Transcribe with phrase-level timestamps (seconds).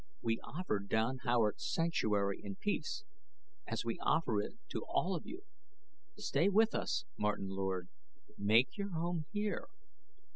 [0.23, 3.03] We offered Don Howard sanctuary and peace
[3.67, 5.43] as we offer it to all of you.
[6.17, 7.87] Stay with us, Martin Lord;
[8.35, 9.67] make your home here."